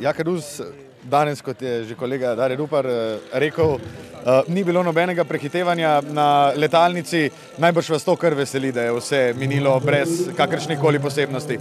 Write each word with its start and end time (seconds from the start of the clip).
Jakar 0.00 0.26
Rus, 0.26 0.60
danes, 1.02 1.42
kot 1.42 1.62
je 1.62 1.84
že 1.84 1.94
kolega 1.94 2.34
Dare 2.34 2.56
Rupar 2.56 2.86
uh, 2.86 3.18
rekel, 3.32 3.76
uh, 3.76 4.42
ni 4.48 4.64
bilo 4.64 4.82
nobenega 4.82 5.24
prehitevanja 5.24 6.00
na 6.12 6.52
letalnici. 6.56 7.30
Najbrž 7.58 7.90
vas 7.90 8.04
to 8.04 8.16
kar 8.16 8.34
veseli, 8.34 8.72
da 8.72 8.86
je 8.86 8.94
vse 8.96 9.20
minilo 9.38 9.74
brez 9.80 10.30
kakršnih 10.36 10.80
koli 10.80 10.98
posebnosti. 10.98 11.58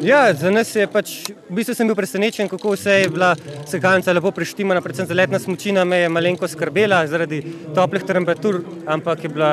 Ja, 0.00 0.32
za 0.34 0.50
nas 0.50 0.70
je 0.76 0.86
pač, 0.86 1.26
v 1.50 1.58
bistvu 1.58 1.74
sem 1.74 1.88
bil 1.90 1.96
presenečen, 1.98 2.48
kako 2.48 2.76
vse 2.76 3.00
je 3.02 3.08
bila 3.10 3.32
sekalnica 3.66 4.14
lepo 4.14 4.30
preštimana, 4.30 4.80
predvsem 4.80 5.08
zaletna 5.10 5.40
smočina 5.42 5.84
me 5.84 6.04
je 6.04 6.08
malenko 6.08 6.48
skrbela 6.48 7.00
zaradi 7.10 7.42
toplih 7.74 8.06
temperatur, 8.06 8.62
ampak 8.86 9.26
je 9.26 9.32
bila 9.34 9.50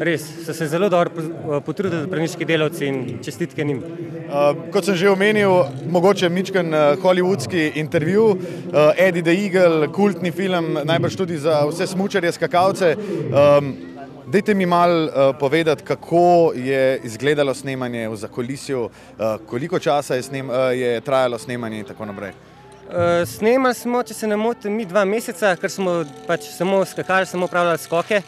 res, 0.00 0.24
so 0.46 0.54
se 0.54 0.66
zelo 0.66 0.88
dobro 0.88 1.60
potrudili 1.66 2.08
preniški 2.10 2.44
delavci 2.44 2.86
in 2.86 3.18
čestitke 3.24 3.64
njim. 3.64 3.82
Uh, 3.82 4.70
kot 4.72 4.84
sem 4.84 4.96
že 4.96 5.10
omenil, 5.10 5.64
mogoče 5.90 6.28
Mičken 6.28 6.74
uh, 6.74 6.96
hollywoodski 7.02 7.72
intervju, 7.80 8.24
uh, 8.30 8.92
Eddie 8.96 9.22
the 9.22 9.34
Eagle, 9.34 9.88
kultni 9.92 10.30
film, 10.30 10.78
najbrž 10.84 11.16
tudi 11.16 11.38
za 11.38 11.64
vse 11.68 11.86
smučarje, 11.86 12.32
skakalce. 12.32 12.96
Um, 12.96 13.76
Dajte 14.28 14.52
mi 14.54 14.66
malo 14.66 15.04
uh, 15.04 15.36
povedati, 15.40 15.84
kako 15.84 16.52
je 16.54 17.00
izgledalo 17.04 17.54
snemanje 17.54 18.08
v 18.08 18.16
zakolisju, 18.16 18.82
uh, 18.84 18.90
koliko 19.46 19.78
časa 19.78 20.14
je, 20.14 20.22
snem, 20.22 20.50
uh, 20.50 20.56
je 20.76 21.00
trajalo 21.00 21.38
snemanje 21.38 21.78
in 21.78 21.84
tako 21.84 22.04
naprej. 22.04 22.34
Uh, 22.88 23.24
snemali 23.24 23.74
smo, 23.74 24.02
če 24.02 24.14
se 24.14 24.28
ne 24.28 24.36
motim, 24.36 24.76
mi 24.76 24.84
dva 24.84 25.06
meseca, 25.08 25.54
ker 25.56 25.72
smo 25.72 26.02
pač 26.26 26.50
samo 26.52 26.84
skakali, 26.84 27.26
samo 27.26 27.48
upravljali 27.48 27.78
skoke. 27.78 28.20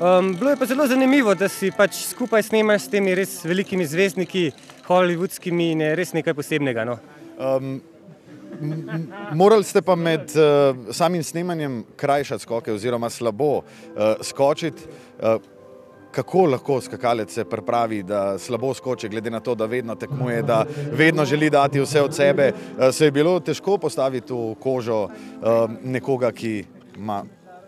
Um, 0.00 0.36
bilo 0.36 0.50
je 0.50 0.56
pa 0.56 0.66
zelo 0.66 0.86
zanimivo, 0.86 1.34
da 1.34 1.48
si 1.48 1.70
pač 1.72 2.02
skupaj 2.04 2.42
snemaš 2.42 2.82
s 2.84 2.90
temi 2.92 3.14
res 3.16 3.38
velikimi 3.48 3.86
zvezdniki, 3.88 4.50
hollywoodskimi 4.84 5.70
in 5.72 5.80
je 5.80 5.94
res 5.96 6.12
nekaj 6.12 6.34
posebnega. 6.36 6.84
No. 6.84 6.98
Um, 7.40 7.78
Morali 9.36 9.64
ste 9.64 9.80
pa 9.80 9.96
med 9.96 10.34
uh, 10.36 10.92
samim 10.92 11.24
snemanjem 11.24 11.78
krajšati 11.96 12.44
skoke, 12.44 12.74
oziroma 12.76 13.08
slabo 13.10 13.62
uh, 13.62 14.20
skočiti. 14.20 14.84
Uh, 15.16 15.40
kako 16.12 16.44
lahko 16.52 16.78
skakalec 16.80 17.32
se 17.32 17.44
pripravi, 17.48 18.02
da 18.02 18.38
slabo 18.38 18.74
skoči, 18.74 19.08
glede 19.08 19.32
na 19.32 19.40
to, 19.40 19.54
da 19.54 19.64
vedno 19.64 19.96
tekmuje, 19.96 20.42
da 20.42 20.62
vedno 20.92 21.24
želi 21.24 21.50
dati 21.50 21.80
vse 21.80 22.02
od 22.02 22.14
sebe? 22.14 22.52
Uh, 22.52 22.92
se 22.92 23.08
je 23.08 23.16
bilo 23.16 23.38
težko 23.40 23.78
postaviti 23.78 24.32
v 24.32 24.54
kožo 24.60 25.02
uh, 25.08 25.10
nekoga, 25.82 26.32
ki 26.36 26.64
ima 26.96 27.22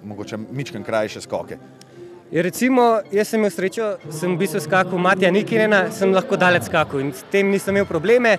morda 0.05 0.37
mičken 0.53 0.85
krajše 0.85 1.25
skoke? 1.25 1.57
Je 2.29 2.37
ja, 2.37 2.43
recimo, 2.43 2.83
jaz 3.09 3.31
sem 3.33 3.41
imel 3.41 3.49
srečo, 3.49 3.85
sem 4.13 4.35
v 4.35 4.43
bistvu 4.43 4.61
skakal 4.61 5.01
Matija 5.01 5.31
Nikirena, 5.33 5.87
sem 5.89 6.11
lahko 6.13 6.37
dalec 6.37 6.67
skakal 6.69 7.01
in 7.01 7.09
s 7.17 7.25
tem 7.33 7.49
nisem 7.49 7.73
imel 7.73 7.87
probleme. 7.89 8.35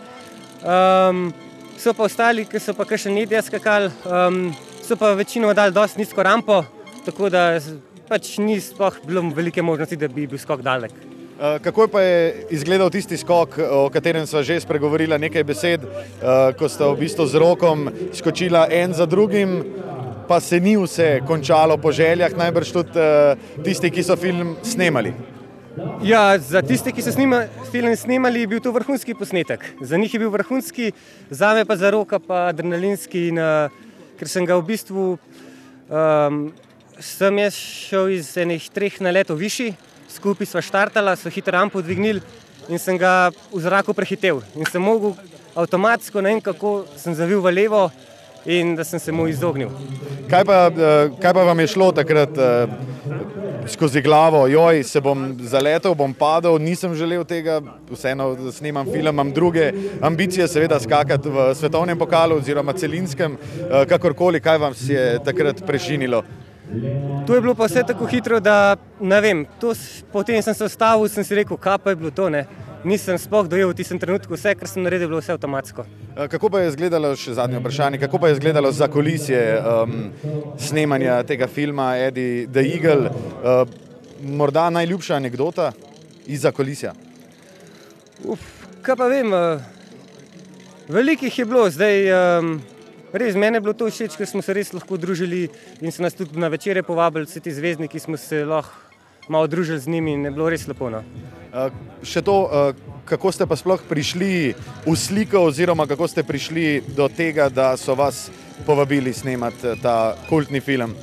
Um, 0.61 1.31
so 1.73 1.95
pa 1.97 2.05
ostali, 2.05 2.45
ki 2.45 2.61
so 2.61 2.75
pa 2.77 2.85
še 2.85 3.09
nekaj 3.09 3.47
skakali, 3.47 3.89
um, 4.05 4.37
so 4.85 4.93
pa 4.93 5.15
večino 5.17 5.49
dali 5.57 5.73
dosti 5.73 6.03
nizko 6.03 6.21
rampo, 6.21 6.59
tako 7.01 7.31
da 7.33 7.57
pač 8.05 8.35
ni 8.37 8.59
sploh 8.61 9.01
bilo 9.09 9.25
velike 9.33 9.65
možnosti, 9.65 9.97
da 9.97 10.05
bi 10.05 10.27
bil 10.29 10.37
skok 10.37 10.61
dalek. 10.61 10.93
Uh, 11.39 11.57
kako 11.57 11.89
pa 11.89 12.05
je 12.05 12.45
izgledal 12.53 12.93
tisti 12.93 13.17
skok, 13.17 13.57
o 13.57 13.87
katerem 13.89 14.29
smo 14.29 14.45
že 14.45 14.61
spregovorili 14.61 15.17
nekaj 15.17 15.49
besed, 15.49 15.89
uh, 15.89 16.53
ko 16.53 16.69
ste 16.69 16.85
v 16.85 17.07
bistvu 17.07 17.25
z 17.25 17.41
rokom 17.41 17.89
skočila 18.13 18.67
en 18.69 18.93
za 18.93 19.09
drugim, 19.09 19.63
pa 20.29 20.39
se 20.39 20.59
ni 20.59 20.77
vse 20.77 21.21
končalo 21.27 21.77
po 21.77 21.91
željah, 21.91 22.35
najbrž 22.37 22.71
tudi 22.71 23.01
uh, 23.01 23.63
tisti, 23.65 23.89
ki 23.89 24.03
so 24.05 24.13
film 24.15 24.53
snemali. 24.61 25.13
Ja, 26.05 26.37
za 26.37 26.61
tiste, 26.61 26.91
ki 26.93 27.01
so 27.01 27.09
snima, 27.11 27.47
film 27.71 27.95
snimali, 27.97 28.43
je 28.43 28.49
bil 28.51 28.61
to 28.61 28.69
vrhunski 28.71 29.15
posnetek. 29.17 29.65
Za 29.81 29.97
njih 29.97 30.13
je 30.13 30.19
bil 30.21 30.29
vrhunski, 30.29 30.91
za 31.29 31.53
me 31.57 31.65
pa 31.65 31.75
za 31.75 31.89
roka, 31.89 32.19
pa 32.19 32.43
adrenalinski. 32.51 33.23
In, 33.31 33.41
uh, 33.41 33.73
ker 34.19 34.29
sem 34.29 34.45
ga 34.45 34.59
v 34.59 34.67
bistvu, 34.67 35.05
um, 35.89 36.37
sem 37.01 37.41
jaz 37.41 37.57
šel 37.57 38.13
iz 38.19 38.29
enih 38.37 38.69
treh 38.69 39.01
na 39.01 39.15
leto 39.15 39.33
višji, 39.39 39.71
skupaj 40.13 40.51
sva 40.51 40.61
štartala, 40.61 41.15
so 41.17 41.33
hitro 41.33 41.57
rampo 41.57 41.81
dvignili 41.81 42.21
in 42.69 42.77
sem 42.77 43.01
ga 43.01 43.31
v 43.49 43.63
zraku 43.65 43.97
prehitev. 43.97 44.43
In 44.59 44.69
sem 44.69 44.83
mogel 44.83 45.15
avtomatsko, 45.57 46.21
ne 46.21 46.35
vem 46.35 46.43
kako, 46.43 46.83
sem 47.01 47.17
zavil 47.17 47.41
v 47.41 47.55
levo 47.63 47.87
in 48.45 48.75
da 48.75 48.83
sem 48.83 48.99
se 48.99 49.11
mu 49.11 49.27
izognil. 49.27 49.69
Kaj 50.29 50.45
pa, 50.45 50.67
uh, 50.69 51.17
kaj 51.19 51.33
pa 51.33 51.43
vam 51.43 51.59
je 51.59 51.67
šlo 51.67 51.91
takrat? 51.91 52.37
Uh, 52.37 52.89
skozi 53.69 54.01
glavo, 54.01 54.47
joj, 54.47 54.83
se 54.83 55.01
bom 55.01 55.37
zaletel, 55.39 55.95
bom 55.95 56.13
padel, 56.13 56.57
nisem 56.59 56.95
želel 56.95 57.23
tega, 57.23 57.61
vseeno 57.91 58.51
snimam 58.51 58.85
film, 58.91 59.13
imam 59.13 59.31
druge 59.31 59.71
ambicije, 60.01 60.47
seveda 60.47 60.79
skakati 60.79 61.29
v 61.29 61.49
svetovnem 61.55 61.97
pokalu 61.97 62.35
oziroma 62.35 62.73
celinskem, 62.73 63.37
eh, 63.37 63.85
kakorkoli, 63.85 64.39
kaj 64.39 64.57
vam 64.57 64.73
je 64.87 65.19
takrat 65.25 65.65
prešinilo. 65.65 66.23
To 67.27 67.35
je 67.35 67.41
bilo 67.41 67.55
pa 67.55 67.65
vse 67.65 67.83
tako 67.83 68.05
hitro, 68.05 68.39
da 68.39 68.77
ne 68.99 69.21
vem. 69.21 69.45
To, 69.59 69.73
potem 70.11 70.41
sem 70.41 70.53
se 70.53 70.65
ustavil 70.65 71.09
in 71.17 71.23
si 71.23 71.35
rekel, 71.35 71.57
kaj 71.57 71.77
pa 71.77 71.89
je 71.89 71.95
bilo 71.95 72.11
to. 72.11 72.29
Ne? 72.29 72.45
Nisem 72.83 73.17
sploh 73.19 73.47
dojel 73.47 73.71
v 73.71 73.77
tistem 73.79 73.99
trenutku, 73.99 74.35
vse, 74.35 74.53
kar 74.55 74.69
sem 74.69 74.83
naredil, 74.83 75.09
bilo 75.11 75.19
vse 75.19 75.33
avtomatsko. 75.35 75.85
Eh, 76.15 76.27
kako 76.31 76.49
pa 76.49 76.63
je 76.63 76.71
izgledalo, 76.71 77.11
še 77.19 77.35
zadnje 77.37 77.59
vprašanje, 77.59 77.99
kako 77.99 78.19
pa 78.19 78.29
je 78.29 78.37
izgledalo 78.37 78.71
za 78.71 78.87
kulisje 78.87 79.41
um, 79.59 80.09
snemanja 80.57 81.21
tega 81.27 81.47
filma 81.47 81.95
Eddie 81.99 82.47
the 82.47 82.63
Eagle? 82.63 83.11
Uh, 83.43 83.63
morda 84.23 84.69
najljubša 84.69 85.15
anekdota 85.19 85.71
izza 86.27 86.51
kulisja? 86.51 86.93
Uf, 88.23 88.43
kaj 88.83 88.99
pa 88.99 89.07
vem, 89.11 89.33
uh, 89.33 89.63
velikih 90.87 91.39
je 91.39 91.47
bilo, 91.47 91.69
zdaj 91.71 92.11
um, 92.11 92.59
res 93.13 93.35
meni 93.35 93.59
je 93.59 93.65
bilo 93.65 93.73
to 93.73 93.89
všeč, 93.91 94.15
ker 94.19 94.27
smo 94.29 94.43
se 94.45 94.55
res 94.55 94.73
lahko 94.75 94.99
družili 94.99 95.47
in 95.81 95.91
so 95.91 96.03
nas 96.03 96.15
tudi 96.15 96.39
na 96.39 96.51
večere 96.51 96.83
povabili, 96.83 97.27
vsi 97.27 97.43
ti 97.43 97.55
zvezdniki 97.55 97.99
smo 97.99 98.17
se 98.19 98.45
lahko 98.45 98.87
malo 99.29 99.47
družili 99.47 99.79
z 99.79 99.87
njimi 99.87 100.17
in 100.17 100.25
je 100.25 100.31
bilo 100.31 100.49
res 100.49 100.67
lepo. 100.67 100.89
No. 100.89 101.03
Uh, 101.49 101.73
še 102.05 102.21
to, 102.21 102.45
uh, 102.45 102.77
kako 103.09 103.33
ste 103.33 103.45
pa 103.49 103.57
sploh 103.57 103.81
prišli 103.81 104.53
v 104.85 104.93
sliko, 104.93 105.49
oziroma 105.49 105.89
kako 105.89 106.05
ste 106.05 106.21
prišli 106.21 106.93
do 106.93 107.09
tega, 107.09 107.49
da 107.49 107.73
so 107.73 107.97
vas 107.97 108.29
povabili 108.69 109.09
snemati 109.09 109.73
ta 109.81 110.13
kultni 110.29 110.61
film? 110.61 110.93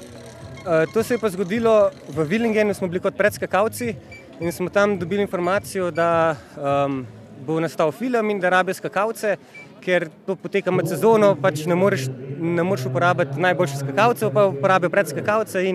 Uh, 0.63 0.87
to 0.95 1.03
se 1.03 1.15
je 1.15 1.19
pa 1.19 1.27
zgodilo 1.35 1.91
v 2.15 2.23
Willingenu, 2.31 2.75
smo 2.79 2.87
bili 2.87 3.03
kot 3.03 3.19
predskakavci 3.19 3.91
in 4.39 4.53
smo 4.55 4.71
tam 4.71 4.95
dobili 4.99 5.27
informacijo, 5.27 5.91
da 5.91 6.39
um, 6.55 7.03
bo 7.43 7.59
nastal 7.59 7.91
film 7.91 8.31
in 8.31 8.39
da 8.39 8.55
rabijo 8.55 8.79
skakavce, 8.79 9.37
ker 9.83 10.07
to 10.27 10.39
poteka 10.39 10.71
med 10.71 10.87
sezono, 10.87 11.35
pač 11.35 11.67
ne 11.67 11.75
moreš, 11.75 12.07
ne 12.39 12.63
moreš 12.63 12.87
uporabiti 12.87 13.41
najboljših 13.41 13.83
skakavcev, 13.83 14.31
pa 14.31 14.47
uporabijo 14.47 14.95
predskakavce 14.95 15.67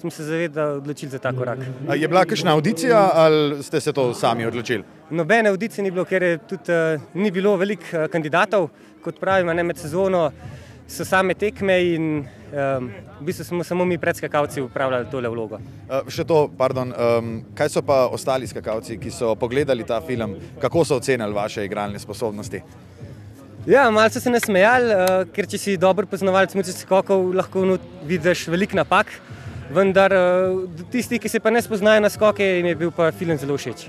smo 0.00 0.10
se 0.10 0.24
zavedali, 0.24 0.76
odločili 0.76 1.10
za 1.10 1.18
ta 1.18 1.32
korak. 1.32 1.58
A 1.88 1.94
je 1.94 2.08
bila 2.08 2.24
kakšna 2.24 2.52
audicija 2.52 3.10
ali 3.14 3.62
ste 3.62 3.80
se 3.80 3.92
to 3.92 4.14
sami 4.14 4.46
odločili? 4.46 4.84
Nobene 5.10 5.50
audicije 5.50 5.84
ni 5.84 5.90
bilo, 5.90 6.04
ker 6.04 6.22
je 6.22 6.38
tudi 6.38 6.72
uh, 6.72 7.00
ni 7.14 7.30
bilo 7.30 7.56
veliko 7.56 7.84
uh, 7.92 8.06
kandidatov, 8.08 8.70
kot 9.04 9.20
pravimo, 9.20 9.52
ne 9.52 9.62
med 9.62 9.78
sezono. 9.78 10.30
So 10.90 11.04
same 11.04 11.34
tekme 11.34 11.76
in 11.94 12.06
um, 12.18 12.88
v 13.20 13.24
bistvu 13.24 13.44
smo 13.44 13.64
samo 13.64 13.84
mi 13.84 13.98
predskakalci 13.98 14.60
upravljali 14.60 15.06
tole 15.10 15.28
vlogo. 15.28 15.60
Uh, 15.86 16.08
še 16.10 16.24
to, 16.24 16.48
pardon, 16.58 16.90
um, 16.90 17.34
kaj 17.54 17.68
so 17.68 17.82
pa 17.86 18.06
ostali 18.10 18.48
skakalci, 18.50 18.96
ki 18.98 19.12
so 19.14 19.34
pogledali 19.38 19.84
ta 19.86 20.00
film, 20.00 20.34
kako 20.60 20.84
so 20.84 20.98
ocenili 20.98 21.36
vaše 21.36 21.64
igralne 21.64 21.98
sposobnosti? 21.98 22.62
Ja, 23.66 23.90
malce 23.90 24.20
se 24.20 24.30
ne 24.32 24.40
smejali, 24.40 24.94
uh, 24.96 25.28
ker 25.30 25.46
če 25.46 25.60
si 25.60 25.76
dobro 25.76 26.08
poznavalec 26.10 26.56
smučarskih 26.56 26.88
skokov, 26.88 27.28
lahko 27.36 27.76
vidiš 28.08 28.48
veliko 28.48 28.80
napak 28.80 29.12
vendar 29.70 30.12
eh, 30.12 30.84
tisti, 30.90 31.18
ki 31.18 31.28
se 31.28 31.40
pa 31.40 31.50
ne 31.50 31.62
spoznajo 31.62 32.00
na 32.00 32.10
skoke, 32.10 32.44
jim 32.44 32.66
je 32.66 32.74
bil 32.74 32.90
pa 32.90 33.10
film 33.12 33.38
zelo 33.38 33.56
všeč. 33.56 33.88